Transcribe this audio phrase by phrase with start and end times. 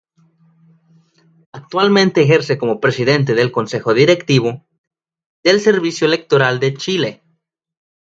[1.53, 4.65] Actualmente ejerce como presidente del Consejo Directivo
[5.43, 7.21] del Servicio Electoral de Chile.